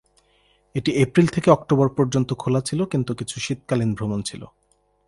এটি 0.75 0.91
এপ্রিল 0.95 1.27
থেকে 1.27 1.49
অক্টোবর 1.51 1.87
পর্যন্ত 1.89 2.29
খোলা 2.33 2.61
ছিল 2.61 2.79
কিন্তু 2.85 3.11
কিছু 3.13 3.35
শীতকালীন 3.39 3.91
ভ্রমণ 3.93 4.19
ছিল। 4.21 4.41